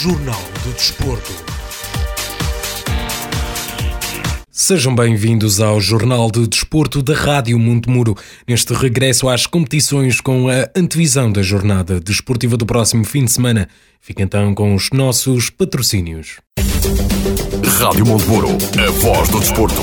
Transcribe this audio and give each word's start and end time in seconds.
Jornal 0.00 0.40
do 0.62 0.72
Desporto. 0.74 1.32
Sejam 4.48 4.94
bem-vindos 4.94 5.60
ao 5.60 5.80
Jornal 5.80 6.30
de 6.30 6.46
Desporto 6.46 7.02
da 7.02 7.16
Rádio 7.16 7.58
Montemuro, 7.58 8.14
neste 8.46 8.72
regresso 8.74 9.28
às 9.28 9.44
competições 9.44 10.20
com 10.20 10.48
a 10.48 10.70
antevisão 10.76 11.32
da 11.32 11.42
jornada 11.42 11.98
desportiva 11.98 12.56
do 12.56 12.64
próximo 12.64 13.04
fim 13.04 13.24
de 13.24 13.32
semana. 13.32 13.68
Fica 14.00 14.22
então 14.22 14.54
com 14.54 14.72
os 14.72 14.90
nossos 14.92 15.50
patrocínios. 15.50 16.38
Rádio 17.80 18.06
Montemuro, 18.06 18.50
a 18.78 18.90
voz 18.92 19.28
do 19.30 19.40
desporto. 19.40 19.82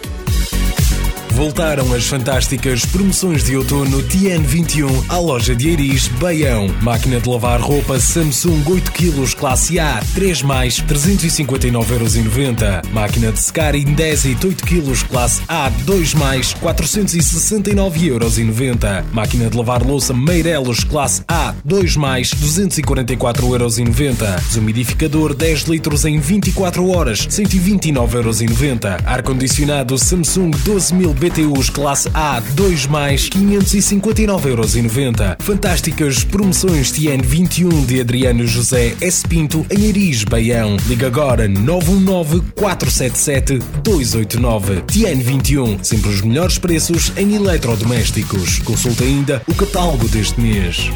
Voltaram 1.41 1.91
as 1.95 2.05
fantásticas 2.05 2.85
promoções 2.85 3.43
de 3.43 3.57
outono 3.57 4.03
TN21 4.03 5.05
à 5.09 5.17
loja 5.17 5.55
de 5.55 5.69
Eiris, 5.69 6.07
Baião. 6.07 6.67
Máquina 6.83 7.19
de 7.19 7.27
lavar 7.27 7.59
roupa 7.59 7.99
Samsung 7.99 8.61
8 8.63 8.91
kg 8.91 9.35
classe 9.35 9.79
A, 9.79 10.03
3 10.13 10.43
mais 10.43 10.79
359,90€. 10.81 12.85
Máquina 12.93 13.31
de 13.31 13.39
secar 13.39 13.73
Indesit 13.73 14.45
8 14.45 14.63
kg 14.63 14.93
classe 15.09 15.41
A, 15.47 15.67
2 15.69 16.13
mais 16.13 16.53
469,90€. 16.53 19.03
Máquina 19.11 19.49
de 19.49 19.57
lavar 19.57 19.83
louça 19.83 20.13
Meirelos 20.13 20.83
classe 20.83 21.23
A, 21.27 21.55
2 21.65 21.95
mais 21.95 22.35
244,90€. 22.35 24.45
Desumidificador 24.45 25.33
10 25.33 25.63
litros 25.63 26.05
em 26.05 26.19
24 26.19 26.87
horas, 26.87 27.25
129,90€. 27.25 29.01
Ar-condicionado 29.07 29.97
Samsung 29.97 30.51
12000 30.51 31.30
BTUs 31.31 31.69
classe 31.69 32.09
A 32.13 32.41
2 32.41 32.87
mais 32.87 33.29
559,90€. 33.29 35.41
Fantásticas 35.41 36.25
promoções 36.25 36.91
TN 36.91 37.21
21 37.23 37.85
de 37.85 38.01
Adriano 38.01 38.45
José 38.45 38.97
S. 38.99 39.25
Pinto 39.25 39.65
em 39.69 39.85
Iris, 39.85 40.25
Baião. 40.25 40.75
Liga 40.87 41.07
agora 41.07 41.47
919 41.47 42.41
477 42.53 43.59
289. 43.81 44.81
TN 44.81 45.23
21, 45.23 45.81
sempre 45.81 46.09
os 46.09 46.21
melhores 46.21 46.57
preços 46.57 47.13
em 47.15 47.35
eletrodomésticos. 47.35 48.59
Consulte 48.59 49.03
ainda 49.03 49.41
o 49.47 49.53
catálogo 49.53 50.09
deste 50.09 50.37
mês. 50.39 50.91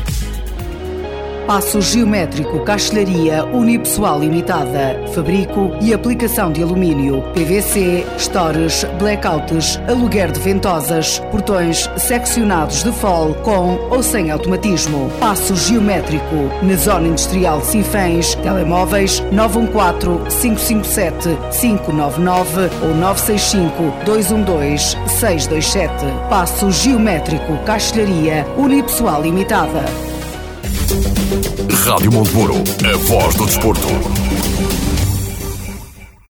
Passo 1.48 1.80
Geométrico 1.80 2.62
Castelharia 2.62 3.46
Unipessoal 3.46 4.20
Limitada. 4.20 5.00
Fabrico 5.14 5.72
e 5.80 5.94
aplicação 5.94 6.52
de 6.52 6.64
alumínio, 6.64 7.22
PVC, 7.36 8.04
stores, 8.18 8.84
blackouts, 8.98 9.80
aluguer 9.88 10.32
de 10.32 10.40
ventosas, 10.40 11.20
portões 11.30 11.88
seccionados 11.98 12.84
de 12.84 12.92
fol 12.94 13.36
com 13.36 13.76
ou 13.92 14.02
sem 14.02 14.32
automatismo. 14.32 15.12
Passo 15.20 15.56
Geométrico 15.56 16.50
na 16.64 16.76
Zona 16.78 17.10
Industrial 17.10 17.60
de 17.60 17.68
Sinfãs. 17.68 18.34
Telemóveis 18.36 19.20
914 19.32 20.36
557 20.42 21.30
599 21.60 22.70
ou 22.82 22.96
965 22.96 24.04
212 24.04 24.98
627. 25.08 26.06
Passo 26.28 26.72
Geométrico 26.72 27.56
Castelharia 27.66 28.48
Unipessoal 28.58 29.22
Limitada. 29.22 30.15
Rádio 31.86 32.12
Montemuro, 32.12 32.56
a 32.84 32.98
voz 32.98 33.36
do 33.36 33.46
desporto. 33.46 33.88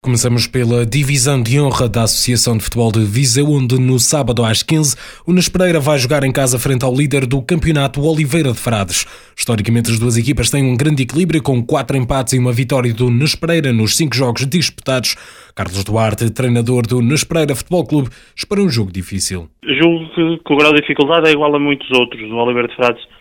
Começamos 0.02 0.48
pela 0.48 0.86
divisão 0.86 1.42
de 1.42 1.60
honra 1.60 1.90
da 1.90 2.04
Associação 2.04 2.56
de 2.56 2.64
Futebol 2.64 2.92
de 2.92 3.04
Viseu, 3.04 3.48
onde 3.48 3.80
no 3.80 3.98
sábado 3.98 4.46
às 4.46 4.62
15 4.62 4.96
o 5.26 5.34
Nes 5.34 5.50
Pereira 5.50 5.80
vai 5.80 5.98
jogar 5.98 6.24
em 6.24 6.32
casa 6.32 6.60
frente 6.60 6.86
ao 6.86 6.94
líder 6.94 7.26
do 7.26 7.42
campeonato, 7.42 8.02
Oliveira 8.02 8.52
de 8.52 8.58
Frades. 8.58 9.06
Historicamente 9.36 9.92
as 9.92 10.00
duas 10.00 10.16
equipas 10.16 10.50
têm 10.50 10.64
um 10.64 10.78
grande 10.78 11.04
equilíbrio, 11.04 11.42
com 11.42 11.66
quatro 11.66 11.98
empates 11.98 12.34
e 12.34 12.40
uma 12.40 12.54
vitória 12.54 12.94
do 12.94 13.10
Nes 13.10 13.36
Pereira 13.36 13.74
nos 13.74 13.98
cinco 13.98 14.16
jogos 14.16 14.46
disputados. 14.46 15.16
Carlos 15.56 15.84
Duarte, 15.84 16.32
treinador 16.32 16.86
do 16.86 17.02
Nes 17.02 17.24
Pereira 17.24 17.56
Futebol 17.56 17.86
Clube, 17.86 18.10
espera 18.36 18.62
um 18.62 18.70
jogo 18.70 18.92
difícil. 18.92 19.50
Julgo 19.66 20.08
que, 20.14 20.44
que 20.46 20.54
o 20.54 20.58
grau 20.58 20.72
de 20.74 20.82
dificuldade 20.82 21.28
é 21.28 21.32
igual 21.32 21.54
a 21.56 21.60
muitos 21.60 21.90
outros. 21.92 22.22
O 22.30 22.36
Oliveira 22.36 22.68
de 22.68 22.76
Frades 22.76 23.15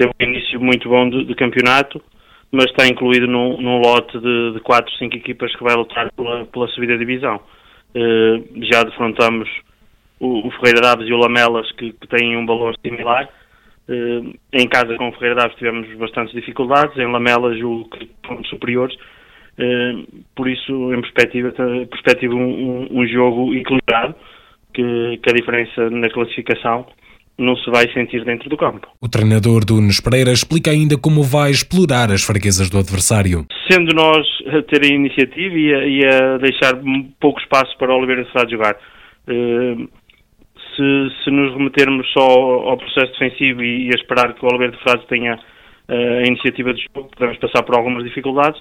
teve 0.00 0.12
um 0.18 0.24
início 0.24 0.58
muito 0.58 0.88
bom 0.88 1.10
de, 1.10 1.24
de 1.26 1.34
campeonato, 1.34 2.02
mas 2.50 2.64
está 2.66 2.86
incluído 2.86 3.26
num, 3.26 3.60
num 3.60 3.78
lote 3.78 4.18
de, 4.18 4.54
de 4.54 4.60
4, 4.60 4.90
5 4.96 5.16
equipas 5.16 5.54
que 5.54 5.62
vai 5.62 5.74
lutar 5.74 6.10
pela, 6.12 6.46
pela 6.46 6.66
subida 6.68 6.94
de 6.94 7.04
divisão. 7.04 7.36
Uh, 7.94 8.64
já 8.72 8.82
defrontamos 8.82 9.48
o, 10.18 10.48
o 10.48 10.50
Ferreira 10.52 10.80
Daves 10.80 11.06
e 11.06 11.12
o 11.12 11.18
Lamelas, 11.18 11.70
que, 11.72 11.92
que 11.92 12.08
têm 12.08 12.36
um 12.36 12.46
valor 12.46 12.74
similar. 12.84 13.28
Uh, 13.86 14.32
em 14.54 14.66
casa 14.68 14.96
com 14.96 15.08
o 15.08 15.12
Ferreira 15.12 15.34
Daves 15.34 15.56
tivemos 15.56 15.92
bastantes 15.98 16.32
dificuldades, 16.32 16.96
em 16.96 17.10
Lamelas 17.12 17.58
julgo 17.58 17.90
que 17.90 18.10
fomos 18.26 18.48
superiores. 18.48 18.96
Uh, 19.58 20.24
por 20.34 20.48
isso, 20.48 20.94
em 20.94 21.00
perspectiva, 21.02 21.52
perspectiva 21.90 22.34
um, 22.34 22.40
um, 22.40 23.00
um 23.00 23.06
jogo 23.06 23.52
equilibrado, 23.52 24.14
que, 24.72 25.20
que 25.22 25.30
a 25.30 25.34
diferença 25.34 25.90
na 25.90 26.08
classificação 26.08 26.86
não 27.40 27.56
se 27.56 27.70
vai 27.70 27.90
sentir 27.92 28.24
dentro 28.24 28.48
do 28.48 28.56
campo. 28.56 28.86
O 29.00 29.08
treinador 29.08 29.64
do 29.64 29.74
Nunes 29.74 30.00
Pereira 30.00 30.30
explica 30.30 30.70
ainda 30.70 30.96
como 30.98 31.22
vai 31.22 31.50
explorar 31.50 32.10
as 32.10 32.22
fraquezas 32.22 32.68
do 32.68 32.78
adversário. 32.78 33.46
Sendo 33.70 33.94
nós 33.94 34.26
a 34.46 34.62
ter 34.62 34.84
a 34.84 34.94
iniciativa 34.94 35.56
e 35.56 35.74
a, 35.74 35.86
e 35.86 36.06
a 36.06 36.38
deixar 36.38 36.74
pouco 37.18 37.40
espaço 37.40 37.76
para 37.78 37.92
o 37.92 37.96
Oliveira 37.96 38.24
de 38.24 38.50
jogar. 38.50 38.76
Uh, 39.26 39.88
se, 40.76 41.24
se, 41.24 41.30
nos 41.30 41.52
remetermos 41.54 42.06
só 42.12 42.22
ao 42.22 42.76
processo 42.76 43.12
defensivo 43.12 43.62
e, 43.62 43.86
e 43.86 43.88
a 43.88 43.98
esperar 43.98 44.34
que 44.34 44.44
o 44.44 44.48
Oliveira 44.48 44.72
de 44.72 44.82
Frades 44.82 45.06
tenha 45.06 45.34
uh, 45.34 46.18
a 46.18 46.26
iniciativa 46.26 46.74
de 46.74 46.84
jogo, 46.94 47.10
podemos 47.16 47.38
passar 47.38 47.62
por 47.62 47.76
algumas 47.76 48.04
dificuldades. 48.04 48.60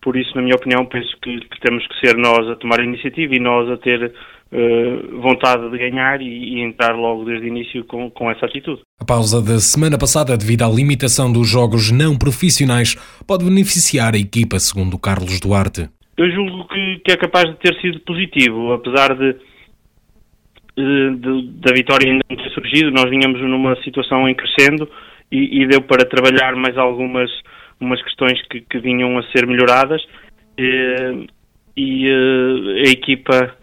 Por 0.00 0.16
isso, 0.16 0.34
na 0.34 0.42
minha 0.42 0.56
opinião, 0.56 0.84
penso 0.86 1.16
que, 1.22 1.40
que 1.40 1.60
temos 1.60 1.86
que 1.86 2.06
ser 2.06 2.16
nós 2.16 2.48
a 2.48 2.56
tomar 2.56 2.80
a 2.80 2.84
iniciativa 2.84 3.34
e 3.34 3.38
nós 3.38 3.70
a 3.70 3.76
ter 3.76 4.12
Uh, 4.52 5.18
vontade 5.22 5.70
de 5.70 5.78
ganhar 5.78 6.20
e, 6.20 6.26
e, 6.26 6.60
entrar 6.60 6.94
logo 6.94 7.24
desde 7.24 7.46
o 7.46 7.48
início 7.48 7.82
com, 7.86 8.10
com 8.10 8.30
essa 8.30 8.44
atitude. 8.44 8.82
A 9.00 9.04
pausa 9.04 9.40
da 9.40 9.58
semana 9.58 9.96
passada, 9.96 10.36
devido 10.36 10.62
à 10.62 10.68
limitação 10.68 11.32
dos 11.32 11.48
jogos 11.48 11.90
não 11.90 12.18
profissionais, 12.18 12.94
pode 13.26 13.46
beneficiar 13.46 14.14
a 14.14 14.18
equipa, 14.18 14.58
segundo 14.58 14.98
Carlos 14.98 15.40
Duarte. 15.40 15.88
Eu 16.18 16.30
julgo 16.30 16.68
que, 16.68 17.00
que 17.02 17.12
é 17.12 17.16
capaz 17.16 17.48
de 17.48 17.56
ter 17.60 17.80
sido 17.80 17.98
positivo, 18.00 18.74
apesar 18.74 19.16
de, 19.16 19.36
de, 20.76 21.48
da 21.58 21.72
vitória 21.72 22.10
ainda 22.10 22.22
não 22.28 22.36
ter 22.36 22.50
surgido, 22.50 22.90
nós 22.90 23.08
vinhamos 23.08 23.40
numa 23.40 23.74
situação 23.82 24.28
em 24.28 24.34
crescendo 24.34 24.86
e, 25.30 25.62
e 25.62 25.66
deu 25.66 25.80
para 25.80 26.04
trabalhar 26.04 26.54
mais 26.56 26.76
algumas 26.76 27.30
umas 27.80 28.02
questões 28.02 28.40
que, 28.48 28.60
que 28.60 28.78
vinham 28.78 29.18
a 29.18 29.22
ser 29.32 29.46
melhoradas 29.46 30.00
e, 30.56 31.26
e 31.76 32.08
a 32.86 32.90
equipa 32.90 33.56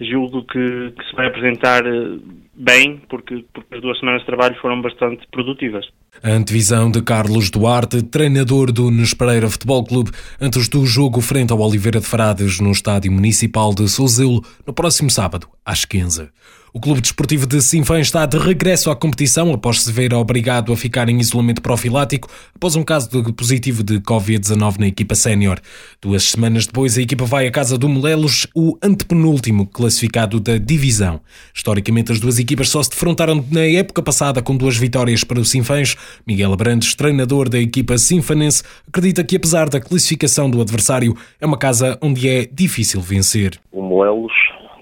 julgo 0.00 0.44
que, 0.44 0.92
que, 0.96 1.04
se 1.08 1.16
vai 1.16 1.26
apresentar 1.26 1.86
eh, 1.86 2.18
bem, 2.54 3.00
porque, 3.08 3.44
porque, 3.52 3.74
as 3.76 3.80
duas 3.80 3.98
semanas 3.98 4.20
de 4.20 4.26
trabalho 4.26 4.56
foram 4.60 4.80
bastante 4.80 5.26
produtivas. 5.30 5.86
A 6.22 6.30
antevisão 6.30 6.90
de 6.90 7.02
Carlos 7.02 7.50
Duarte, 7.50 8.02
treinador 8.02 8.72
do 8.72 8.90
Nes 8.90 9.14
Pereira 9.14 9.48
Futebol 9.48 9.84
Clube, 9.84 10.10
antes 10.40 10.68
do 10.68 10.84
jogo 10.86 11.20
frente 11.20 11.52
ao 11.52 11.60
Oliveira 11.60 12.00
de 12.00 12.06
Frades 12.06 12.60
no 12.60 12.70
Estádio 12.70 13.12
Municipal 13.12 13.74
de 13.74 13.88
Souzelo, 13.88 14.42
no 14.66 14.72
próximo 14.72 15.10
sábado, 15.10 15.48
às 15.64 15.84
15. 15.84 16.28
O 16.76 16.80
Clube 16.80 17.00
Desportivo 17.00 17.46
de 17.46 17.62
Sinfãs 17.62 18.08
está 18.08 18.26
de 18.26 18.36
regresso 18.36 18.90
à 18.90 18.96
competição 18.96 19.52
após 19.52 19.80
se 19.80 19.92
ver 19.92 20.12
obrigado 20.12 20.72
a 20.72 20.76
ficar 20.76 21.08
em 21.08 21.20
isolamento 21.20 21.62
profilático 21.62 22.28
após 22.52 22.74
um 22.74 22.82
caso 22.82 23.22
de 23.22 23.32
positivo 23.32 23.84
de 23.84 24.00
Covid-19 24.00 24.80
na 24.80 24.88
equipa 24.88 25.14
sénior. 25.14 25.60
Duas 26.02 26.24
semanas 26.24 26.66
depois, 26.66 26.98
a 26.98 27.02
equipa 27.02 27.24
vai 27.24 27.46
à 27.46 27.50
casa 27.52 27.78
do 27.78 27.88
Molelos, 27.88 28.48
o 28.56 28.76
antepenúltimo 28.82 29.68
classificado 29.68 30.40
da 30.40 30.58
divisão. 30.58 31.20
Historicamente, 31.54 32.10
as 32.10 32.18
duas 32.18 32.40
equipas 32.40 32.68
só 32.70 32.82
se 32.82 32.90
defrontaram 32.90 33.46
na 33.52 33.66
época 33.66 34.02
passada 34.02 34.42
com 34.42 34.56
duas 34.56 34.76
vitórias 34.76 35.22
para 35.22 35.38
o 35.38 35.44
Sinfãs. 35.44 35.94
Miguel 36.26 36.52
Abrantes, 36.52 36.96
treinador 36.96 37.48
da 37.48 37.60
equipa 37.60 37.96
sinfanense, 37.96 38.64
acredita 38.88 39.22
que 39.22 39.36
apesar 39.36 39.68
da 39.68 39.78
classificação 39.80 40.50
do 40.50 40.60
adversário, 40.60 41.16
é 41.40 41.46
uma 41.46 41.56
casa 41.56 41.96
onde 42.02 42.28
é 42.28 42.48
difícil 42.52 43.00
vencer. 43.00 43.60
O 43.70 43.80
Moelos 43.80 44.32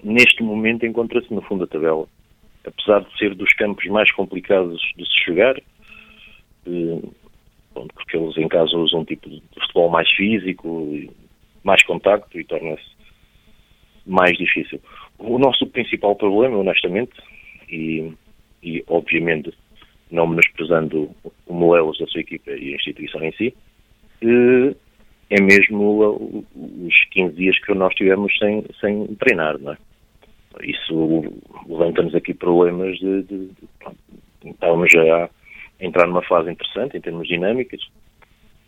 neste 0.03 0.43
momento 0.43 0.87
encontra-se 0.87 1.33
no 1.33 1.43
fundo 1.43 1.67
da 1.67 1.73
tabela. 1.73 2.07
Apesar 2.65 3.01
de 3.01 3.19
ser 3.19 3.35
dos 3.35 3.53
campos 3.55 3.85
mais 3.87 4.11
complicados 4.13 4.81
de 4.97 5.05
se 5.07 5.25
jogar, 5.27 5.57
eh, 6.67 7.03
porque 7.73 8.17
eles 8.17 8.37
em 8.37 8.49
casa 8.49 8.77
usam 8.77 9.01
um 9.01 9.05
tipo 9.05 9.29
de 9.29 9.43
futebol 9.61 9.91
mais 9.91 10.11
físico, 10.11 10.89
mais 11.65 11.83
contacto 11.85 12.39
e 12.39 12.45
torna-se 12.45 12.93
mais 14.07 14.37
difícil. 14.37 14.81
O 15.19 15.39
nosso 15.39 15.67
principal 15.69 16.17
problema, 16.17 16.59
honestamente, 16.59 17.13
e, 17.69 18.13
e 18.63 18.85
obviamente 18.89 19.53
não 20.11 20.27
menosprezando 20.27 21.11
o 21.47 21.55
Moelos, 21.55 22.01
a 22.03 22.07
sua 22.07 22.21
equipa 22.21 22.51
e 22.51 22.73
a 22.73 22.77
instituição 22.77 23.23
em 23.25 23.33
si, 23.33 23.55
eh, 24.23 24.75
é 25.31 25.41
mesmo 25.41 26.45
os 26.55 27.05
15 27.11 27.35
dias 27.35 27.59
que 27.61 27.73
nós 27.73 27.95
tivemos 27.95 28.37
sem, 28.39 28.65
sem 28.81 29.07
treinar, 29.15 29.59
não 29.59 29.73
é? 29.73 29.77
Isso 30.61 31.23
levanta-nos 31.69 32.15
aqui 32.15 32.35
problemas 32.35 32.99
de, 32.99 33.23
de, 33.23 33.49
de, 33.49 34.51
estávamos 34.51 34.91
já 34.91 35.25
a 35.25 35.31
entrar 35.81 36.07
numa 36.07 36.23
fase 36.23 36.51
interessante 36.51 36.97
em 36.97 37.01
termos 37.01 37.27
dinâmicas, 37.27 37.81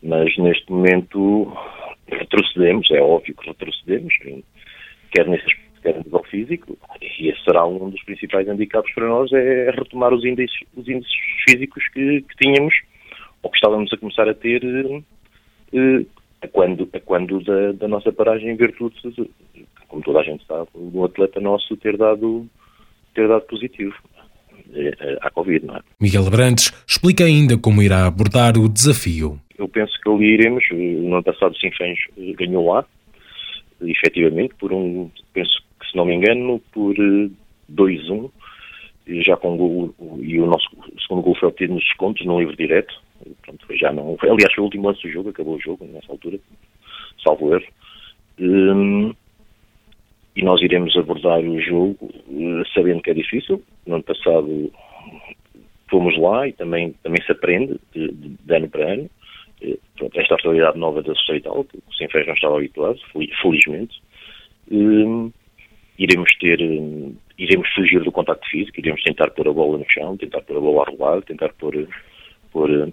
mas 0.02 0.36
neste 0.38 0.70
momento 0.70 1.52
retrocedemos, 2.08 2.90
é 2.90 3.00
óbvio 3.00 3.34
que 3.34 3.48
retrocedemos, 3.48 4.14
quer 5.10 5.26
nesse 5.28 5.46
quer 5.84 5.96
no 5.96 6.02
nível 6.02 6.25
físico, 6.25 6.78
e 7.02 7.28
esse 7.28 7.44
será 7.44 7.66
um 7.66 7.90
dos 7.90 8.02
principais 8.04 8.48
handicaps 8.48 8.92
para 8.94 9.06
nós, 9.06 9.31
é 9.32 9.70
retomar 9.70 10.14
os 10.14 10.25
índices, 10.25 10.56
os 10.75 10.88
índices 10.88 11.14
físicos 11.46 11.86
que, 11.88 12.22
que 12.22 12.36
tínhamos, 12.36 12.75
ou 13.42 13.50
que 13.50 13.56
estávamos 13.58 13.92
a 13.92 13.96
começar 13.98 14.26
a 14.26 14.34
ter 14.34 14.64
eh, 14.64 16.06
a 16.40 16.48
quando, 16.48 16.88
a 16.90 17.00
quando 17.00 17.40
da, 17.42 17.72
da 17.72 17.86
nossa 17.86 18.10
paragem 18.10 18.50
em 18.50 18.56
virtude 18.56 18.96
como 19.94 20.02
toda 20.02 20.20
a 20.20 20.25
gente 20.25 20.44
sabe, 20.46 20.69
um 20.75 21.05
atleta 21.05 21.41
nosso 21.41 21.76
ter 21.76 21.96
dado, 21.96 22.49
ter 23.14 23.29
dado 23.29 23.43
positivo 23.43 23.94
eh, 24.75 24.93
eh, 24.99 25.19
à 25.20 25.31
Covid, 25.31 25.64
não 25.64 25.76
é? 25.76 25.81
Miguel 26.00 26.29
Brandes 26.29 26.73
explica 26.85 27.25
ainda 27.25 27.56
como 27.56 27.81
irá 27.81 28.06
abordar 28.06 28.58
o 28.58 28.69
desafio. 28.69 29.38
Eu 29.56 29.69
penso 29.69 29.93
que 30.02 30.11
ali 30.11 30.35
iremos, 30.35 30.64
no 30.73 31.14
ano 31.14 31.23
passado 31.23 31.52
o 31.52 31.56
Sinfãs 31.56 31.96
eh, 32.19 32.32
ganhou 32.32 32.73
lá, 32.73 32.85
efetivamente, 33.82 34.52
por 34.56 34.73
um, 34.73 35.08
penso 35.32 35.62
que 35.79 35.88
se 35.88 35.96
não 35.96 36.05
me 36.05 36.14
engano, 36.14 36.61
por 36.73 36.96
2-1, 37.73 38.31
já 39.23 39.37
com 39.37 39.55
o 39.55 39.56
gol, 39.56 39.94
e 40.20 40.41
o 40.41 40.46
nosso 40.46 40.67
o 40.75 41.00
segundo 41.02 41.23
gol 41.23 41.37
foi 41.37 41.49
obtido 41.50 41.75
nos 41.75 41.85
descontos, 41.85 42.26
no 42.26 42.41
livro 42.41 42.56
direto, 42.56 43.00
já 43.79 43.93
não, 43.93 44.17
aliás 44.23 44.52
foi 44.55 44.62
o 44.62 44.64
último 44.64 44.88
lance 44.88 45.02
do 45.02 45.12
jogo, 45.12 45.29
acabou 45.29 45.55
o 45.55 45.61
jogo 45.61 45.85
nessa 45.85 46.11
altura, 46.11 46.41
salvo 47.23 47.55
erro. 47.55 47.67
Um, 48.41 49.14
e 50.36 50.42
nós 50.42 50.60
iremos 50.62 50.96
abordar 50.96 51.40
o 51.40 51.60
jogo 51.60 52.10
eh, 52.28 52.62
sabendo 52.75 53.02
que 53.02 53.10
é 53.10 53.14
difícil. 53.14 53.62
No 53.86 53.96
ano 53.96 54.04
passado 54.04 54.72
fomos 55.88 56.19
lá 56.19 56.48
e 56.48 56.52
também, 56.52 56.92
também 57.02 57.22
se 57.25 57.31
aprende 57.31 57.78
de, 57.94 58.08
de 58.10 58.54
ano 58.54 58.69
para 58.69 58.94
ano. 58.94 59.10
Eh, 59.62 59.78
esta 60.14 60.34
atualidade 60.34 60.78
nova 60.78 61.02
da 61.02 61.14
Societal, 61.14 61.64
que 61.64 61.76
o 61.78 61.94
Sinfés 61.94 62.26
não 62.26 62.34
estava 62.34 62.56
habituado, 62.56 62.98
felizmente. 63.40 64.02
Um, 64.70 65.31
iremos 65.98 66.31
ter, 66.38 66.60
um, 66.60 67.14
iremos 67.38 67.69
fugir 67.72 68.02
do 68.02 68.10
contacto 68.10 68.48
físico, 68.48 68.81
iremos 68.81 69.02
tentar 69.02 69.31
pôr 69.31 69.48
a 69.48 69.52
bola 69.52 69.78
no 69.78 69.84
chão, 69.88 70.16
tentar 70.16 70.40
pôr 70.40 70.56
a 70.56 70.60
bola 70.60 70.82
a 70.82 70.90
rolar, 70.90 71.22
tentar 71.22 71.50
pôr, 71.54 71.88
pôr, 72.50 72.92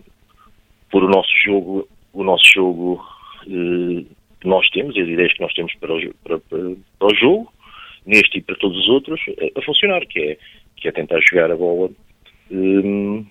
pôr 0.92 1.04
o 1.04 1.10
nosso 1.10 1.32
jogo, 1.44 1.88
o 2.14 2.24
nosso 2.24 2.44
jogo 2.54 3.04
uh, 3.48 4.06
que 4.42 4.48
nós 4.48 4.68
temos 4.72 4.96
e 4.96 5.02
as 5.02 5.08
ideias 5.08 5.34
que 5.34 5.42
nós 5.42 5.54
temos 5.54 5.74
para 5.76 5.94
o, 5.94 6.14
para, 6.24 6.40
para, 6.40 7.08
o 7.08 7.16
jogo, 7.16 7.54
neste 8.06 8.40
e 8.40 8.42
para 8.42 8.56
todos 8.56 8.78
os 8.78 8.90
outros, 8.90 9.22
a, 9.40 9.60
a, 9.60 9.62
funcionar, 9.62 10.06
que 10.08 10.20
é, 10.20 10.38
que 10.76 10.88
é 10.88 10.92
tentar 10.92 11.20
jogar 11.22 11.52
a 11.52 11.56
bola 11.56 11.92
um, 12.50 13.26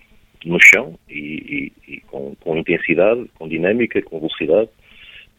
no 0.44 0.58
chão 0.60 0.98
e, 1.08 1.72
e, 1.86 1.92
e 1.94 2.00
com, 2.02 2.34
com, 2.36 2.56
intensidade, 2.56 3.28
com 3.34 3.48
dinâmica, 3.48 4.00
com 4.02 4.20
velocidade, 4.20 4.70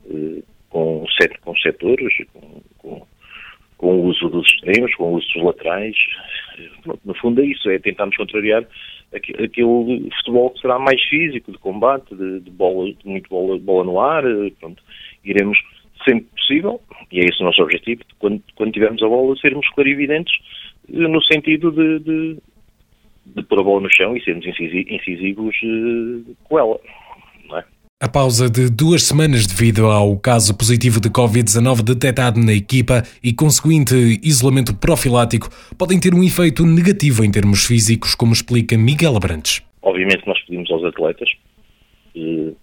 uh, 0.05 0.43
com, 0.69 1.05
set, 1.19 1.39
com 1.39 1.55
setores, 1.55 2.13
com, 2.33 2.61
com, 2.77 3.07
com, 3.77 3.87
o 3.87 4.05
uso 4.07 4.29
dos 4.29 4.47
extremos, 4.47 4.93
com 4.95 5.05
o 5.05 5.15
uso 5.15 5.27
dos 5.33 5.43
laterais. 5.43 5.95
No 7.05 7.15
fundo 7.15 7.41
é 7.41 7.45
isso, 7.45 7.69
é 7.69 7.79
tentarmos 7.79 8.17
contrariar 8.17 8.67
aquele 9.13 10.09
futebol 10.17 10.51
que 10.51 10.61
será 10.61 10.79
mais 10.79 11.01
físico, 11.03 11.51
de 11.51 11.57
combate, 11.57 12.15
de, 12.15 12.39
de 12.41 12.49
bola, 12.49 12.91
de 12.93 13.07
muito 13.07 13.29
bola, 13.29 13.57
bola 13.57 13.83
no 13.83 13.99
ar, 13.99 14.23
eh, 14.25 14.51
pronto 14.59 14.81
iremos 15.23 15.57
sempre 16.07 16.25
possível, 16.35 16.81
e 17.11 17.19
é 17.19 17.25
esse 17.25 17.41
o 17.41 17.45
nosso 17.45 17.61
objetivo, 17.61 18.01
quando, 18.19 18.41
quando 18.55 18.71
tivermos 18.71 19.01
a 19.03 19.07
bola, 19.07 19.35
sermos 19.37 19.67
clarividentes 19.69 20.33
eh, 20.89 21.07
no 21.07 21.21
sentido 21.23 21.71
de, 21.71 21.99
de, 21.99 22.37
de 23.25 23.43
pôr 23.43 23.59
a 23.59 23.63
bola 23.63 23.81
no 23.81 23.91
chão 23.91 24.15
e 24.15 24.23
sermos 24.23 24.45
incisivos 24.45 25.55
uh, 25.63 26.35
com 26.43 26.59
ela. 26.59 26.79
É? 27.53 27.63
A 28.03 28.09
pausa 28.09 28.49
de 28.49 28.69
duas 28.69 29.03
semanas 29.03 29.45
devido 29.45 29.85
ao 29.85 30.17
caso 30.17 30.57
positivo 30.57 30.99
de 30.99 31.09
Covid-19 31.09 31.83
detectado 31.83 32.39
na 32.39 32.53
equipa 32.53 33.03
e 33.23 33.31
conseguinte 33.31 33.93
isolamento 34.23 34.75
profilático 34.75 35.49
podem 35.77 35.99
ter 35.99 36.13
um 36.15 36.23
efeito 36.23 36.65
negativo 36.65 37.23
em 37.23 37.31
termos 37.31 37.65
físicos, 37.65 38.15
como 38.15 38.33
explica 38.33 38.75
Miguel 38.77 39.15
Abrantes. 39.15 39.61
Obviamente 39.83 40.25
nós 40.25 40.39
pedimos 40.45 40.71
aos 40.71 40.83
atletas 40.83 41.29
uh, 42.15 42.55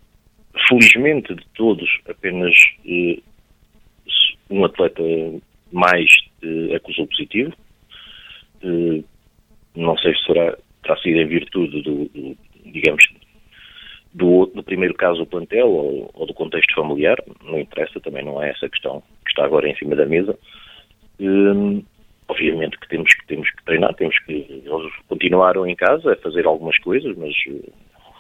felizmente 0.67 1.35
de 1.35 1.45
todos, 1.55 1.89
apenas 2.09 2.55
eh, 2.87 3.19
um 4.51 4.65
atleta 4.65 5.03
mais 5.73 6.11
eh, 6.43 6.75
acusou 6.75 7.07
positivo. 7.07 7.53
Eh, 8.63 9.03
não 9.77 9.97
sei 9.99 10.15
se 10.15 10.25
será, 10.25 10.57
terá 10.83 10.97
sido 10.99 11.19
em 11.19 11.27
virtude 11.27 11.83
do, 11.83 12.05
do 12.07 12.37
digamos, 12.65 13.07
do, 14.13 14.47
do, 14.47 14.63
primeiro 14.63 14.95
caso 14.95 15.21
do 15.21 15.27
plantel 15.27 15.69
ou, 15.69 16.11
ou, 16.15 16.27
do 16.27 16.35
contexto 16.35 16.75
familiar, 16.75 17.17
não 17.45 17.59
interessa, 17.59 18.01
também 18.01 18.25
não 18.25 18.43
é 18.43 18.51
essa 18.51 18.69
questão 18.69 19.03
que 19.25 19.31
está 19.31 19.45
agora 19.45 19.69
em 19.69 19.77
cima 19.77 19.95
da 19.95 20.07
mesa. 20.07 20.37
Um, 21.21 21.83
obviamente 22.29 22.79
que 22.79 22.89
temos 22.89 23.13
que 23.15 23.27
temos 23.27 23.51
que 23.51 23.65
treinar, 23.65 23.95
temos 23.95 24.19
que 24.21 24.33
eles 24.33 24.93
continuaram 25.09 25.67
em 25.67 25.75
casa 25.75 26.13
a 26.13 26.17
fazer 26.17 26.47
algumas 26.47 26.79
coisas, 26.79 27.17
mas 27.17 27.35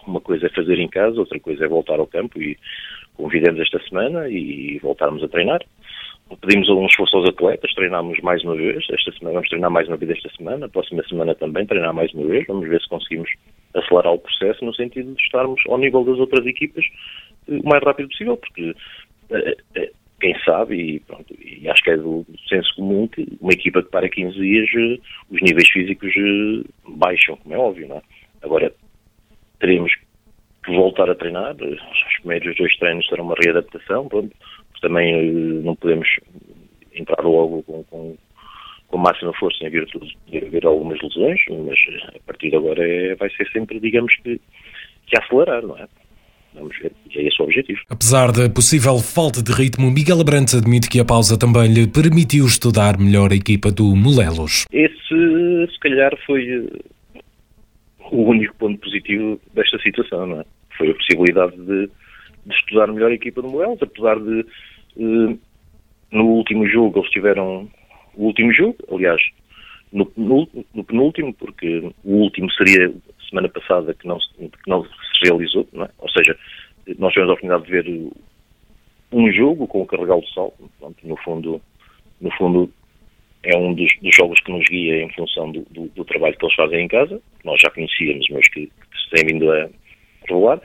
uma 0.09 0.21
coisa 0.21 0.47
é 0.47 0.50
fazer 0.50 0.79
em 0.79 0.88
casa, 0.88 1.21
outra 1.21 1.38
coisa 1.38 1.65
é 1.65 1.69
voltar 1.69 1.99
ao 1.99 2.07
campo 2.07 2.41
e 2.41 2.57
convidamos 3.15 3.61
esta 3.61 3.81
semana 3.88 4.29
e 4.29 4.79
voltarmos 4.79 5.23
a 5.23 5.29
treinar. 5.29 5.61
Pedimos 6.43 6.69
um 6.69 6.85
esforço 6.87 7.17
aos 7.17 7.29
atletas, 7.29 7.73
treinámos 7.75 8.19
mais 8.21 8.45
uma 8.45 8.55
vez. 8.55 8.85
Esta 8.91 9.12
semana 9.12 9.35
vamos 9.35 9.49
treinar 9.49 9.71
mais 9.71 9.88
uma 9.88 9.97
vez 9.97 10.11
esta 10.11 10.29
semana, 10.37 10.67
a 10.67 10.69
próxima 10.69 11.03
semana 11.09 11.35
também 11.35 11.67
treinar 11.67 11.95
mais 11.95 12.12
uma 12.12 12.27
vez. 12.27 12.47
Vamos 12.47 12.69
ver 12.69 12.81
se 12.83 12.88
conseguimos 12.88 13.31
acelerar 13.75 14.12
o 14.12 14.19
processo 14.19 14.65
no 14.65 14.75
sentido 14.75 15.15
de 15.15 15.23
estarmos 15.23 15.61
ao 15.69 15.79
nível 15.79 16.05
das 16.05 16.19
outras 16.19 16.45
equipas 16.45 16.85
eh, 17.49 17.61
o 17.65 17.69
mais 17.69 17.83
rápido 17.83 18.09
possível, 18.11 18.37
porque 18.37 18.75
eh, 19.31 19.57
eh, 19.77 19.93
quem 20.21 20.38
sabe, 20.45 20.77
e, 20.77 21.00
pronto, 21.00 21.35
e 21.41 21.69
acho 21.69 21.83
que 21.83 21.91
é 21.91 21.97
do, 21.97 22.27
do, 22.29 22.38
senso 22.49 22.75
comum 22.77 23.09
que 23.09 23.27
uma 23.41 23.53
equipa 23.53 23.83
que 23.83 23.91
para 23.91 24.09
15 24.09 24.38
dias 24.38 24.69
os 25.31 25.41
níveis 25.41 25.69
físicos 25.71 26.12
baixam, 26.87 27.37
como 27.37 27.55
é 27.55 27.59
óbvio, 27.59 27.88
não 27.88 27.97
é? 27.97 28.03
Agora, 28.43 28.73
teremos 29.61 29.93
que 30.65 30.73
voltar 30.75 31.11
a 31.11 31.15
treinar. 31.15 31.55
Os 31.55 32.19
primeiros 32.21 32.57
dois 32.57 32.77
treinos 32.77 33.07
serão 33.07 33.25
uma 33.25 33.35
readaptação, 33.43 34.09
pronto, 34.09 34.35
também 34.81 35.15
eh, 35.15 35.62
não 35.62 35.75
podemos 35.75 36.09
entrar 36.95 37.23
logo 37.23 37.62
com, 37.62 37.85
com, 37.85 38.17
com 38.88 38.99
máxima 38.99 39.33
força 39.35 39.65
em 39.65 39.71
virtude 39.71 40.17
de 40.27 40.38
haver 40.38 40.67
algumas 40.67 41.00
lesões, 41.00 41.41
mas 41.49 41.79
eh, 41.88 42.17
a 42.17 42.27
partir 42.27 42.50
de 42.50 42.57
agora 42.57 42.87
é, 42.87 43.15
vai 43.15 43.31
ser 43.31 43.49
sempre, 43.50 43.81
digamos 43.81 44.15
que, 44.17 44.41
que 45.07 45.19
acelerar, 45.19 45.62
não 45.62 45.77
é? 45.77 45.87
Vamos 46.55 46.77
ver, 46.79 46.93
e 47.15 47.19
é 47.19 47.29
esse 47.29 47.41
o 47.41 47.45
objetivo. 47.45 47.81
Apesar 47.91 48.33
da 48.33 48.49
possível 48.49 48.99
falta 48.99 49.43
de 49.43 49.53
ritmo, 49.53 49.91
Miguel 49.91 50.21
Abrantes 50.21 50.55
admite 50.55 50.88
que 50.88 50.99
a 50.99 51.05
pausa 51.05 51.38
também 51.38 51.73
lhe 51.73 51.87
permitiu 51.87 52.47
estudar 52.47 52.99
melhor 52.99 53.31
a 53.33 53.37
equipa 53.37 53.71
do 53.71 53.95
Molelos. 53.95 54.65
Esse, 54.73 55.69
se 55.71 55.79
calhar, 55.81 56.17
foi 56.27 56.49
eh, 56.49 56.81
o 58.11 58.23
único 58.29 58.55
ponto 58.57 58.79
positivo 58.81 59.41
desta 59.55 59.79
situação, 59.79 60.27
não 60.27 60.41
é? 60.41 60.45
Foi 60.77 60.91
a 60.91 60.95
possibilidade 60.95 61.57
de, 61.57 61.87
de 62.47 62.55
estudar 62.55 62.87
melhor 62.88 63.11
a 63.11 63.15
equipa 63.15 63.43
do 63.43 63.49
Moelos, 63.49 63.83
apesar 63.83 64.19
de 64.19 64.47
uh, 64.97 65.38
no 66.11 66.25
último 66.25 66.67
jogo 66.69 67.00
eles 67.00 67.11
tiveram 67.11 67.69
o 68.15 68.25
último 68.25 68.53
jogo, 68.53 68.77
aliás, 68.93 69.21
no, 69.93 70.11
no, 70.17 70.49
no, 70.75 70.85
penúltimo, 70.85 71.33
porque 71.35 71.91
o 72.05 72.15
último 72.17 72.50
seria 72.53 72.93
semana 73.29 73.49
passada 73.49 73.95
que 73.95 74.07
não, 74.07 74.19
que 74.19 74.50
não 74.67 74.85
se 74.85 74.91
realizou, 75.23 75.67
não 75.73 75.85
é? 75.85 75.91
ou 75.99 76.09
seja, 76.11 76.37
nós 76.99 77.12
tivemos 77.12 77.31
a 77.31 77.35
oportunidade 77.35 77.65
de 77.65 77.71
ver 77.71 78.12
um 79.12 79.33
jogo 79.33 79.67
com 79.67 79.83
o 79.83 79.87
Carregal 79.87 80.21
do 80.21 80.27
Sol, 80.29 80.55
Pronto, 80.79 80.97
no 81.07 81.17
fundo, 81.19 81.61
no 82.21 82.31
fundo 82.33 82.73
é 83.42 83.57
um 83.57 83.75
dos, 83.75 83.90
dos, 84.02 84.14
jogos 84.14 84.40
que 84.40 84.52
nos 84.52 84.64
guia 84.68 85.02
em 85.02 85.11
função 85.11 85.50
do, 85.50 85.62
do, 85.71 85.88
do, 85.88 86.04
trabalho 86.04 86.37
que 86.37 86.45
eles 86.45 86.57
fazem 86.57 86.85
em 86.85 86.88
casa, 86.88 87.21
nós 87.45 87.61
já 87.61 87.71
conhecíamos, 87.71 88.26
mas 88.30 88.49
que, 88.49 88.66
que 88.66 88.99
se 89.02 89.11
têm 89.11 89.26
vindo 89.26 89.50
a 89.50 89.68
revelar. 90.28 90.61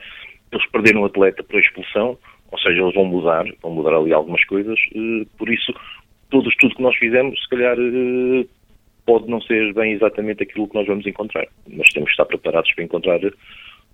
Eles 0.52 0.66
perderam 0.70 1.02
o 1.02 1.04
atleta 1.06 1.42
por 1.42 1.60
expulsão, 1.60 2.18
ou 2.50 2.58
seja, 2.58 2.80
eles 2.80 2.94
vão 2.94 3.04
mudar, 3.04 3.44
vão 3.62 3.72
mudar 3.72 3.96
ali 3.96 4.12
algumas 4.12 4.44
coisas, 4.44 4.78
eh, 4.94 5.26
por 5.38 5.48
isso 5.48 5.72
todo 6.30 6.46
o 6.46 6.48
estudo 6.48 6.74
que 6.76 6.82
nós 6.82 6.96
fizemos, 6.96 7.40
se 7.40 7.48
calhar 7.48 7.76
eh, 7.78 8.46
pode 9.06 9.28
não 9.28 9.40
ser 9.40 9.72
bem 9.72 9.92
exatamente 9.92 10.42
aquilo 10.42 10.68
que 10.68 10.74
nós 10.74 10.86
vamos 10.86 11.06
encontrar, 11.06 11.46
mas 11.68 11.88
temos 11.90 12.08
que 12.08 12.12
estar 12.12 12.26
preparados 12.26 12.72
para 12.72 12.84
encontrar 12.84 13.20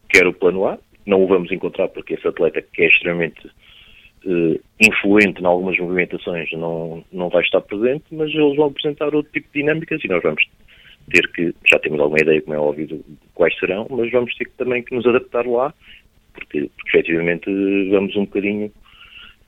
quer 0.08 0.26
o 0.26 0.32
plano 0.32 0.66
A, 0.66 0.78
não 1.06 1.22
o 1.22 1.26
vamos 1.26 1.50
encontrar 1.50 1.88
porque 1.88 2.14
esse 2.14 2.26
atleta 2.26 2.62
que 2.62 2.82
é 2.82 2.86
extremamente 2.88 3.50
uh, 4.24 4.60
influente 4.80 5.40
em 5.40 5.46
algumas 5.46 5.78
movimentações 5.78 6.50
não, 6.52 7.04
não 7.12 7.28
vai 7.28 7.42
estar 7.42 7.60
presente, 7.60 8.04
mas 8.12 8.30
eles 8.34 8.56
vão 8.56 8.66
apresentar 8.66 9.14
outro 9.14 9.32
tipo 9.32 9.48
de 9.52 9.60
dinâmicas 9.60 10.02
e 10.02 10.08
nós 10.08 10.22
vamos 10.22 10.42
ter 11.10 11.30
que, 11.32 11.54
já 11.66 11.78
temos 11.78 12.00
alguma 12.00 12.20
ideia, 12.20 12.40
como 12.42 12.54
é 12.54 12.58
óbvio, 12.58 13.04
quais 13.34 13.58
serão, 13.58 13.86
mas 13.90 14.10
vamos 14.10 14.34
ter 14.36 14.48
também 14.56 14.82
que 14.82 14.94
nos 14.94 15.06
adaptar 15.06 15.46
lá, 15.46 15.74
porque, 16.32 16.70
porque 16.76 16.98
efetivamente 16.98 17.50
vamos 17.90 18.14
um 18.16 18.24
bocadinho, 18.24 18.70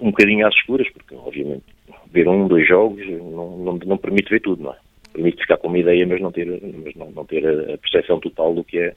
um 0.01 0.11
bocadinho 0.11 0.47
às 0.47 0.55
escuras, 0.55 0.89
porque 0.91 1.15
obviamente 1.15 1.65
ver 2.11 2.29
um, 2.29 2.49
dois 2.49 2.67
jogos 2.67 3.07
não, 3.09 3.59
não, 3.59 3.79
não 3.79 3.97
permite 3.97 4.31
ver 4.31 4.41
tudo, 4.41 4.63
não 4.63 4.73
é? 4.73 4.77
Permite 5.13 5.43
ficar 5.43 5.59
com 5.59 5.69
uma 5.69 5.79
ideia, 5.79 6.07
mas 6.07 6.21
não 6.21 6.33
ter, 6.33 6.47
mas 6.47 6.95
não, 6.95 7.11
não 7.11 7.25
ter 7.25 7.47
a 7.47 7.79
percepção 7.79 8.19
total 8.19 8.55
do 8.55 8.65
que 8.65 8.79
é 8.79 8.95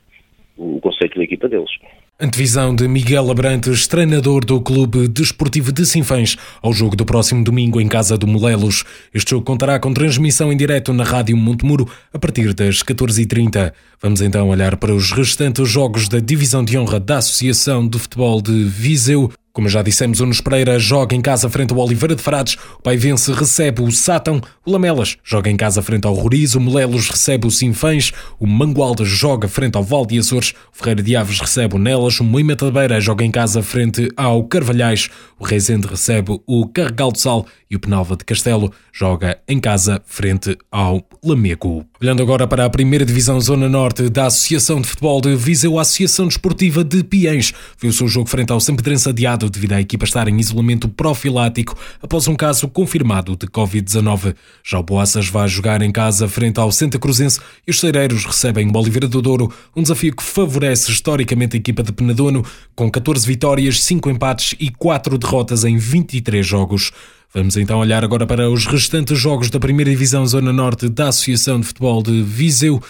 o 0.58 0.80
conceito 0.80 1.18
da 1.18 1.24
equipa 1.24 1.48
deles. 1.48 1.72
Antevisão 2.18 2.74
de 2.74 2.88
Miguel 2.88 3.30
Abrantes, 3.30 3.88
treinador 3.88 4.46
do 4.46 4.62
Clube 4.62 5.06
Desportivo 5.10 5.70
de 5.70 5.86
Sinfãs, 5.86 6.38
ao 6.62 6.72
jogo 6.72 6.96
do 6.96 7.04
próximo 7.04 7.44
domingo 7.44 7.82
em 7.82 7.90
casa 7.90 8.18
do 8.18 8.26
Molelos. 8.26 8.86
Este 9.14 9.32
jogo 9.32 9.44
contará 9.44 9.78
com 9.80 9.94
transmissão 9.94 10.50
em 10.50 10.56
direto 10.56 10.94
na 10.94 11.04
Rádio 11.04 11.36
Montemuro 11.36 11.86
a 12.14 12.18
partir 12.18 12.54
das 12.54 12.82
14h30. 12.82 13.74
Vamos 14.02 14.22
então 14.22 14.48
olhar 14.48 14.78
para 14.78 14.94
os 14.94 15.12
restantes 15.12 15.68
jogos 15.68 16.08
da 16.08 16.20
Divisão 16.20 16.64
de 16.64 16.78
Honra 16.78 17.02
da 17.02 17.18
Associação 17.18 17.86
de 17.86 18.00
Futebol 18.00 18.42
de 18.42 18.64
Viseu. 18.64 19.30
Como 19.56 19.70
já 19.70 19.82
dissemos, 19.82 20.20
o 20.20 20.24
Nunes 20.24 20.42
Pereira 20.42 20.78
joga 20.78 21.16
em 21.16 21.22
casa 21.22 21.50
frente 21.50 21.72
ao 21.72 21.80
Oliveira 21.80 22.14
de 22.14 22.22
Frades, 22.22 22.58
o 22.78 22.82
Paivense 22.82 23.32
recebe 23.32 23.82
o 23.82 23.90
Sátão, 23.90 24.42
o 24.66 24.70
Lamelas 24.70 25.16
joga 25.24 25.50
em 25.50 25.56
casa 25.56 25.82
frente 25.82 26.06
ao 26.06 26.14
Roriz, 26.14 26.56
o 26.56 26.60
Molelos 26.60 27.10
recebe 27.10 27.48
o 27.48 27.52
Sinfãs, 27.52 28.12
o 28.38 28.46
Mangualde 28.46 29.06
joga 29.06 29.48
frente 29.48 29.78
ao 29.78 29.84
Val 29.84 30.06
de 30.06 30.20
Açores, 30.20 30.54
o 30.74 30.78
Ferreira 30.78 31.02
de 31.02 31.16
Aves 31.16 31.40
recebe 31.40 31.74
o 31.74 31.80
Nelas, 31.80 32.20
o 32.20 32.26
Moimenta 32.26 32.66
de 32.66 32.72
Beira 32.74 33.00
joga 33.00 33.24
em 33.24 33.32
casa 33.32 33.64
frente 33.64 34.12
ao 34.18 34.44
Carvalhais, 34.44 35.10
o 35.40 35.46
Reisende 35.46 35.88
recebe 35.88 36.38
o 36.46 36.68
Carregal 36.68 37.14
do 37.14 37.18
Sal 37.18 37.46
e 37.70 37.78
o 37.78 37.80
Penalva 37.80 38.18
de 38.18 38.26
Castelo 38.26 38.72
joga 38.92 39.38
em 39.48 39.60
casa 39.60 40.02
frente 40.06 40.58
ao 40.72 41.02
Lamego. 41.24 41.86
Olhando 42.02 42.22
agora 42.22 42.48
para 42.48 42.66
a 42.66 42.70
primeira 42.70 43.06
divisão 43.06 43.40
Zona 43.40 43.68
Norte 43.68 44.10
da 44.10 44.28
Associação 44.28 44.80
de 44.80 44.88
Futebol 44.88 45.20
de 45.22 45.36
Viseu, 45.36 45.80
a 45.80 45.82
Associação 45.82 46.28
Desportiva 46.28 46.84
de 46.84 47.04
Piens 47.04 47.54
viu 47.80 47.90
o 47.90 47.94
seu 47.94 48.08
jogo 48.08 48.30
frente 48.30 48.52
ao 48.52 48.60
Sempedrense 48.60 49.10
adiado 49.10 49.45
devido 49.50 49.74
à 49.74 49.82
equipa 49.82 50.06
estar 50.06 50.28
em 50.28 50.40
isolamento 50.40 50.88
profilático 50.88 51.78
após 52.02 52.28
um 52.28 52.36
caso 52.36 52.68
confirmado 52.68 53.36
de 53.36 53.48
Covid-19. 53.48 54.36
Já 54.64 54.80
o 54.80 54.84
Boaças 54.84 55.28
vai 55.28 55.48
jogar 55.48 55.82
em 55.82 55.92
casa 55.92 56.28
frente 56.28 56.60
ao 56.60 56.72
Santa 56.72 57.00
Cruzense 57.00 57.40
e 57.68 57.72
os 57.72 57.80
Cereiros 57.80 58.25
recebem 58.25 58.70
o 58.70 58.78
Oliveira 58.78 59.08
do 59.08 59.22
Douro, 59.22 59.54
um 59.75 59.82
desafio 59.82 60.16
que 60.16 60.24
favorece 60.24 60.92
historicamente 60.92 61.56
a 61.56 61.60
equipa 61.60 61.84
de 61.84 61.92
Penadono, 61.92 62.46
com 62.75 62.90
14 62.90 63.25
vitórias, 63.25 63.82
5 63.82 64.10
empates 64.10 64.56
e 64.60 64.70
4 64.70 65.18
derrotas 65.18 65.64
em 65.64 65.78
23 65.78 66.46
jogos. 66.46 66.92
Vamos 67.34 67.58
então 67.58 67.80
olhar 67.80 68.02
agora 68.02 68.25
para 68.25 68.50
os 68.50 68.66
restantes 68.66 69.20
jogos 69.20 69.50
da 69.50 69.60
primeira 69.60 69.92
divisão 69.92 70.25
Zona 70.25 70.54
Norte 70.54 70.88
da 70.88 71.10
Associação 71.10 71.60
de 71.60 71.68
Futebol 71.68 72.02
de 72.02 72.24
Viseu. 72.24 72.82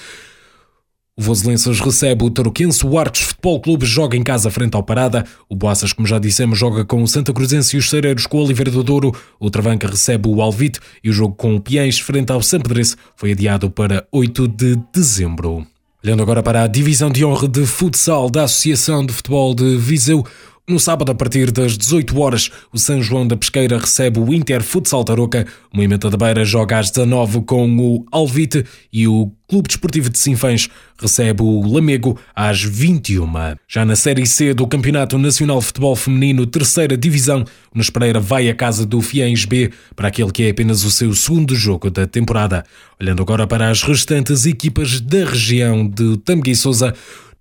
O 1.17 1.21
Voselenses 1.21 1.79
recebe 1.79 2.25
o 2.25 2.29
Tarouquense, 2.29 2.85
o 2.85 2.99
Artes 2.99 3.21
Futebol 3.21 3.61
Clube 3.61 3.85
joga 3.85 4.17
em 4.17 4.21
casa 4.21 4.51
frente 4.51 4.75
ao 4.75 4.83
Parada, 4.83 5.23
o 5.47 5.55
Boaças, 5.55 5.93
como 5.93 6.05
já 6.05 6.19
dissemos, 6.19 6.59
joga 6.59 6.83
com 6.83 7.01
o 7.01 7.07
Santa 7.07 7.31
Cruzense 7.31 7.77
e 7.77 7.79
os 7.79 7.89
Cereiros 7.89 8.27
com 8.27 8.37
o 8.37 8.43
Oliveira 8.43 8.69
do 8.69 8.83
Douro, 8.83 9.15
o 9.39 9.49
Travanca 9.49 9.87
recebe 9.87 10.27
o 10.27 10.41
Alvite 10.41 10.81
e 11.01 11.09
o 11.09 11.13
jogo 11.13 11.33
com 11.33 11.55
o 11.55 11.61
Piens 11.61 11.99
frente 11.99 12.33
ao 12.33 12.41
Sampedrense 12.41 12.97
foi 13.15 13.31
adiado 13.31 13.71
para 13.71 14.05
8 14.11 14.45
de 14.45 14.75
dezembro. 14.93 15.65
Olhando 16.03 16.21
agora 16.21 16.43
para 16.43 16.63
a 16.63 16.67
divisão 16.67 17.09
de 17.09 17.23
honra 17.23 17.47
de 17.47 17.65
futsal 17.65 18.29
da 18.29 18.43
Associação 18.43 19.05
de 19.05 19.13
Futebol 19.13 19.55
de 19.55 19.77
Viseu, 19.77 20.21
no 20.67 20.79
sábado, 20.79 21.11
a 21.11 21.15
partir 21.15 21.51
das 21.51 21.77
18 21.77 22.19
horas, 22.19 22.49
o 22.73 22.79
São 22.79 22.99
João 22.99 23.27
da 23.27 23.37
Pesqueira 23.37 23.77
recebe 23.77 24.19
o 24.19 24.33
Inter 24.33 24.63
Futsal 24.63 25.03
Tarouca. 25.03 25.45
O 25.71 25.77
Moimenta 25.77 26.09
da 26.09 26.17
Beira 26.17 26.43
joga 26.43 26.79
às 26.79 26.89
19 26.89 27.43
com 27.43 27.69
o 27.77 28.03
Alvite 28.11 28.65
e 28.91 29.07
o 29.07 29.31
Clube 29.47 29.67
Desportivo 29.67 30.09
de 30.09 30.17
Sinfãs 30.17 30.67
recebe 30.99 31.43
o 31.43 31.61
Lamego 31.71 32.19
às 32.35 32.63
21. 32.63 33.27
Já 33.67 33.85
na 33.85 33.95
Série 33.95 34.25
C 34.25 34.55
do 34.55 34.65
Campeonato 34.65 35.19
Nacional 35.19 35.59
de 35.59 35.65
Futebol 35.65 35.95
Feminino, 35.95 36.47
terceira 36.47 36.97
divisão, 36.97 37.45
o 37.71 37.77
Nespereira 37.77 38.19
vai 38.19 38.49
à 38.49 38.55
casa 38.55 38.87
do 38.87 39.01
Fiens 39.01 39.45
B 39.45 39.71
para 39.95 40.07
aquele 40.07 40.31
que 40.31 40.43
é 40.43 40.49
apenas 40.49 40.83
o 40.83 40.89
seu 40.89 41.13
segundo 41.13 41.53
jogo 41.55 41.91
da 41.91 42.07
temporada. 42.07 42.65
Olhando 42.99 43.21
agora 43.21 43.45
para 43.45 43.69
as 43.69 43.83
restantes 43.83 44.47
equipas 44.47 44.99
da 44.99 45.25
região 45.25 45.87
de 45.87 46.17
Tamegui 46.17 46.55
Souza, 46.55 46.95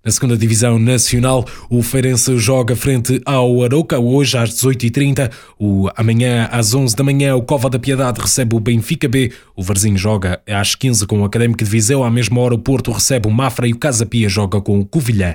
na 0.05 0.11
segunda 0.11 0.37
divisão 0.37 0.77
nacional, 0.77 1.43
o 1.67 1.81
Feirense 1.81 2.37
joga 2.37 2.75
frente 2.75 3.19
ao 3.25 3.63
Aroca 3.63 3.97
hoje 3.97 4.37
às 4.37 4.51
18h30. 4.51 5.31
O, 5.57 5.89
amanhã 5.95 6.47
às 6.51 6.75
11 6.75 6.95
da 6.95 7.03
manhã, 7.03 7.35
o 7.35 7.41
Cova 7.41 7.71
da 7.71 7.79
Piedade 7.79 8.21
recebe 8.21 8.55
o 8.55 8.59
Benfica 8.59 9.07
B. 9.07 9.31
O 9.55 9.63
Varzinho 9.63 9.97
joga 9.97 10.39
às 10.47 10.75
15 10.75 11.07
com 11.07 11.21
o 11.21 11.25
Académico 11.25 11.63
de 11.63 11.69
Viseu. 11.71 12.03
À 12.03 12.11
mesma 12.11 12.39
hora, 12.39 12.53
o 12.53 12.59
Porto 12.59 12.91
recebe 12.91 13.27
o 13.27 13.31
Mafra 13.31 13.67
e 13.67 13.73
o 13.73 13.79
Casa 13.79 14.05
Pia 14.05 14.29
joga 14.29 14.61
com 14.61 14.79
o 14.79 14.85
Covilhã. 14.85 15.33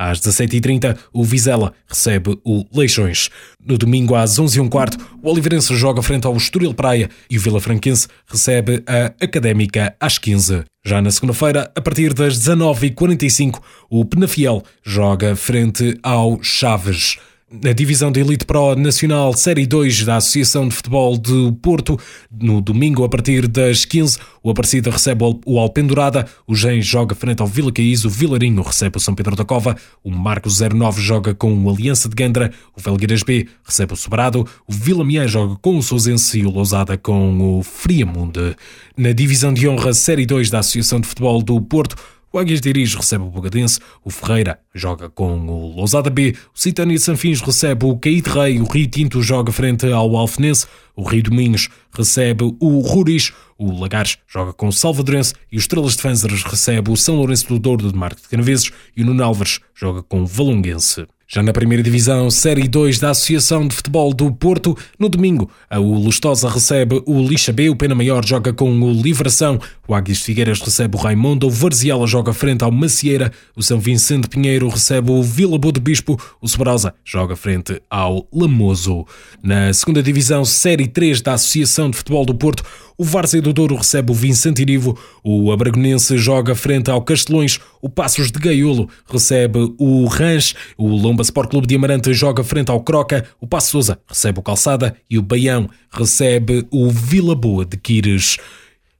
Às 0.00 0.18
17h30, 0.18 0.96
o 1.12 1.22
Vizela 1.22 1.74
recebe 1.86 2.40
o 2.42 2.64
Leixões. 2.74 3.28
No 3.62 3.76
domingo, 3.76 4.14
às 4.14 4.38
11h15, 4.38 4.98
o 5.22 5.28
Oliveirense 5.28 5.76
joga 5.76 6.00
frente 6.00 6.26
ao 6.26 6.34
Estoril 6.34 6.72
Praia 6.72 7.10
e 7.28 7.36
o 7.36 7.40
Vila 7.40 7.60
Franquense 7.60 8.08
recebe 8.26 8.82
a 8.86 9.12
Académica 9.22 9.94
às 10.00 10.16
15 10.16 10.64
Já 10.82 11.02
na 11.02 11.10
segunda-feira, 11.10 11.70
a 11.76 11.80
partir 11.82 12.14
das 12.14 12.38
19h45, 12.38 13.60
o 13.90 14.02
Penafiel 14.06 14.62
joga 14.82 15.36
frente 15.36 15.98
ao 16.02 16.42
Chaves. 16.42 17.18
Na 17.52 17.72
divisão 17.72 18.12
de 18.12 18.20
Elite 18.20 18.44
Pro 18.44 18.76
Nacional 18.76 19.32
Série 19.34 19.66
2 19.66 20.04
da 20.04 20.18
Associação 20.18 20.68
de 20.68 20.74
Futebol 20.76 21.18
de 21.18 21.52
Porto, 21.60 21.98
no 22.30 22.60
domingo 22.60 23.02
a 23.02 23.08
partir 23.08 23.48
das 23.48 23.84
15, 23.84 24.18
o 24.40 24.50
Aparecida 24.50 24.88
recebe 24.88 25.24
o 25.44 25.58
Alpendurada, 25.58 26.28
o 26.46 26.54
Gen 26.54 26.80
joga 26.80 27.12
frente 27.12 27.42
ao 27.42 27.48
Vila 27.48 27.72
Caís, 27.72 28.04
o 28.04 28.08
Vilarinho 28.08 28.62
recebe 28.62 28.98
o 28.98 29.00
São 29.00 29.16
Pedro 29.16 29.34
da 29.34 29.44
Cova, 29.44 29.76
o 30.04 30.12
Marcos 30.12 30.60
09 30.60 31.02
joga 31.02 31.34
com 31.34 31.52
o 31.52 31.68
Aliança 31.68 32.08
de 32.08 32.14
Gandra, 32.14 32.52
o 32.76 32.80
Felgueiras 32.80 33.24
B 33.24 33.48
recebe 33.64 33.94
o 33.94 33.96
Sobrado, 33.96 34.46
o 34.64 34.72
Vila 34.72 35.04
Mian 35.04 35.26
joga 35.26 35.56
com 35.60 35.76
o 35.76 35.82
Sousense 35.82 36.38
e 36.38 36.46
o 36.46 36.50
Lousada 36.50 36.96
com 36.96 37.58
o 37.58 37.64
Friamunde. 37.64 38.54
Na 38.96 39.10
divisão 39.10 39.52
de 39.52 39.66
honra 39.66 39.92
Série 39.92 40.24
2 40.24 40.50
da 40.50 40.60
Associação 40.60 41.00
de 41.00 41.08
Futebol 41.08 41.42
do 41.42 41.60
Porto, 41.60 41.96
o 42.32 42.38
Águias 42.38 42.60
dirige 42.60 42.96
recebe 42.96 43.24
o 43.24 43.30
Bogadense, 43.30 43.80
o 44.04 44.10
Ferreira 44.10 44.60
joga 44.74 45.10
com 45.10 45.46
o 45.46 45.74
Lousada 45.74 46.10
B, 46.10 46.34
o 46.54 46.58
Citânia 46.58 46.96
de 46.96 47.02
Sanfins 47.02 47.40
recebe 47.40 47.84
o 47.84 47.96
Caíde 47.96 48.30
Rei, 48.30 48.60
o 48.60 48.64
Rio 48.64 48.86
Tinto 48.86 49.22
joga 49.22 49.52
frente 49.52 49.86
ao 49.90 50.16
Alfenense, 50.16 50.66
o 50.94 51.02
Rio 51.02 51.22
Domingos 51.22 51.68
recebe 51.92 52.44
o 52.60 52.80
Ruris, 52.80 53.32
o 53.58 53.78
Lagares 53.78 54.18
joga 54.26 54.52
com 54.52 54.68
o 54.68 54.72
Salvadorense 54.72 55.34
e 55.50 55.56
o 55.56 55.58
Estrelas 55.58 55.96
de 55.96 56.02
Fânzeres 56.02 56.42
recebe 56.42 56.90
o 56.90 56.96
São 56.96 57.16
Lourenço 57.16 57.48
do 57.48 57.58
Douro 57.58 57.90
de 57.90 57.96
Marco 57.96 58.20
de 58.20 58.28
Canaveses 58.28 58.70
e 58.96 59.02
o 59.02 59.06
Nuno 59.06 59.22
Álvares 59.22 59.60
joga 59.74 60.02
com 60.02 60.22
o 60.22 60.26
Valonguense. 60.26 61.06
Já 61.32 61.44
na 61.44 61.52
primeira 61.52 61.80
divisão, 61.80 62.28
Série 62.28 62.66
2 62.66 62.98
da 62.98 63.10
Associação 63.10 63.68
de 63.68 63.72
Futebol 63.76 64.12
do 64.12 64.32
Porto, 64.32 64.76
no 64.98 65.08
domingo, 65.08 65.48
o 65.70 65.94
Lustosa 65.94 66.48
recebe 66.48 67.00
o 67.06 67.22
Lixa 67.22 67.52
B, 67.52 67.70
o 67.70 67.76
Pena 67.76 67.94
Maior 67.94 68.26
joga 68.26 68.52
com 68.52 68.68
o 68.68 68.92
Livração, 68.92 69.56
o 69.86 69.94
Águias 69.94 70.22
Figueiras 70.22 70.60
recebe 70.60 70.96
o 70.96 70.98
Raimundo, 70.98 71.46
o 71.46 71.50
Varziela 71.50 72.04
joga 72.04 72.32
frente 72.32 72.64
ao 72.64 72.72
Macieira, 72.72 73.30
o 73.54 73.62
São 73.62 73.78
Vicente 73.78 74.28
Pinheiro 74.28 74.68
recebe 74.68 75.12
o 75.12 75.22
Vila 75.22 75.56
Boa 75.56 75.70
do 75.70 75.80
Bispo, 75.80 76.20
o 76.42 76.48
Sobrosa 76.48 76.92
joga 77.04 77.36
frente 77.36 77.80
ao 77.88 78.26
Lamoso. 78.32 79.06
Na 79.40 79.72
segunda 79.72 80.02
divisão, 80.02 80.44
Série 80.44 80.88
3 80.88 81.20
da 81.22 81.34
Associação 81.34 81.90
de 81.90 81.96
Futebol 81.96 82.26
do 82.26 82.34
Porto, 82.34 82.64
o 82.98 83.04
Várzea 83.04 83.40
do 83.40 83.52
Douro 83.52 83.76
recebe 83.76 84.10
o 84.10 84.14
Vicente 84.14 84.62
Irivo, 84.62 84.98
o 85.22 85.52
Abragonense 85.52 86.18
joga 86.18 86.56
frente 86.56 86.90
ao 86.90 87.00
Castelões, 87.00 87.60
o 87.80 87.88
Passos 87.88 88.30
de 88.30 88.38
Gaiolo 88.38 88.88
recebe 89.06 89.74
o 89.78 90.06
Ranch, 90.06 90.54
o 90.76 90.88
Lomba 90.88 91.22
Sport 91.22 91.50
Clube 91.50 91.66
de 91.66 91.76
Amarante 91.76 92.12
joga 92.12 92.44
frente 92.44 92.70
ao 92.70 92.82
Croca, 92.82 93.26
o 93.40 93.46
Passo 93.46 93.70
Sousa 93.70 93.98
recebe 94.06 94.38
o 94.38 94.42
Calçada 94.42 94.96
e 95.08 95.18
o 95.18 95.22
Baião 95.22 95.68
recebe 95.90 96.66
o 96.70 96.90
Vila 96.90 97.34
Boa 97.34 97.64
de 97.64 97.76
Quires. 97.76 98.36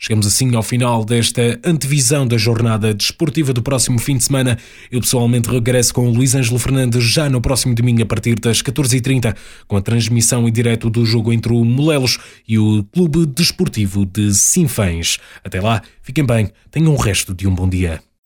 Chegamos 0.02 0.26
assim 0.26 0.54
ao 0.56 0.62
final 0.62 1.04
desta 1.04 1.60
antevisão 1.62 2.26
da 2.26 2.38
jornada 2.38 2.94
desportiva 2.94 3.52
do 3.52 3.62
próximo 3.62 3.98
fim 3.98 4.16
de 4.16 4.24
semana. 4.24 4.56
Eu 4.90 4.98
pessoalmente 4.98 5.50
regresso 5.50 5.92
com 5.92 6.08
o 6.08 6.10
Luís 6.10 6.34
Ângelo 6.34 6.58
Fernandes 6.58 7.04
já 7.04 7.28
no 7.28 7.38
próximo 7.38 7.74
domingo 7.74 8.02
a 8.02 8.06
partir 8.06 8.40
das 8.40 8.62
14h30 8.62 9.36
com 9.68 9.76
a 9.76 9.82
transmissão 9.82 10.48
em 10.48 10.52
direto 10.52 10.88
do 10.88 11.04
jogo 11.04 11.34
entre 11.34 11.52
o 11.52 11.62
Molelos 11.66 12.18
e 12.48 12.58
o 12.58 12.82
Clube 12.84 13.26
Desportivo 13.26 14.06
de 14.06 14.32
Sinfãs. 14.32 15.18
Até 15.44 15.60
lá, 15.60 15.82
fiquem 16.00 16.24
bem, 16.24 16.50
tenham 16.70 16.94
o 16.94 16.96
resto 16.96 17.34
de 17.34 17.46
um 17.46 17.54
bom 17.54 17.68
dia. 17.68 18.00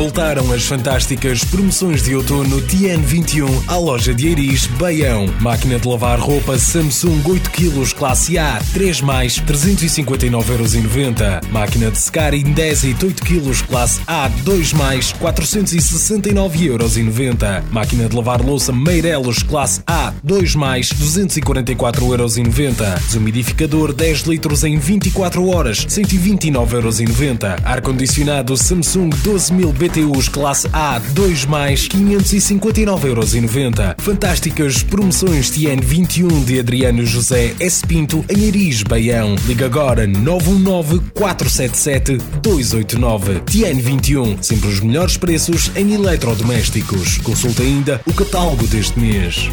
Voltaram 0.00 0.50
as 0.50 0.64
fantásticas 0.64 1.44
promoções 1.44 2.02
de 2.02 2.16
outono 2.16 2.62
TN21 2.62 3.64
à 3.68 3.76
loja 3.76 4.14
de 4.14 4.28
Eiris, 4.28 4.66
Baião. 4.66 5.26
Máquina 5.40 5.78
de 5.78 5.86
lavar 5.86 6.18
roupa 6.18 6.58
Samsung 6.58 7.20
8 7.22 7.50
kg 7.50 7.94
classe 7.94 8.38
A, 8.38 8.58
3 8.72 9.02
mais, 9.02 9.38
359,90€. 9.40 11.44
Máquina 11.52 11.90
de 11.90 11.98
secar 11.98 12.32
Indesit 12.32 13.04
8 13.04 13.22
kg 13.22 13.62
classe 13.66 14.00
A, 14.06 14.26
2 14.42 14.72
mais, 14.72 15.12
469,90€. 15.12 17.62
Máquina 17.70 18.08
de 18.08 18.16
lavar 18.16 18.40
louça 18.40 18.72
Meirelos 18.72 19.42
classe 19.42 19.82
A, 19.86 20.14
2 20.24 20.54
mais, 20.54 20.94
244,90€. 20.94 23.00
Desumidificador 23.00 23.92
10 23.92 24.22
litros 24.22 24.64
em 24.64 24.78
24 24.78 25.46
horas, 25.46 25.84
129,90€. 25.84 27.60
Ar-condicionado 27.62 28.56
Samsung 28.56 29.10
12000 29.10 29.89
BTUs 29.90 30.28
classe 30.28 30.68
A 30.72 31.00
2 31.00 31.46
mais 31.46 31.88
559,90€. 31.88 33.96
Fantásticas 33.98 34.84
promoções 34.84 35.50
TN21 35.50 36.44
de 36.44 36.60
Adriano 36.60 37.04
José 37.04 37.56
S. 37.58 37.84
Pinto 37.84 38.24
em 38.28 38.48
Aris, 38.48 38.84
Baião. 38.84 39.34
Liga 39.46 39.66
agora 39.66 40.06
919 40.06 41.00
477 41.12 42.18
289. 42.40 43.40
TN21, 43.40 44.40
sempre 44.40 44.68
os 44.68 44.80
melhores 44.80 45.16
preços 45.16 45.72
em 45.74 45.92
eletrodomésticos. 45.92 47.18
Consulte 47.18 47.62
ainda 47.62 48.00
o 48.06 48.12
catálogo 48.12 48.68
deste 48.68 48.96
mês. 48.98 49.50